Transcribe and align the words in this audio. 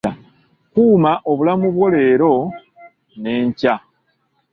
Kuma 0.71 1.11
obulamu 1.29 1.67
bwo 1.75 1.87
leero 1.93 2.33
n'enkya. 3.21 3.75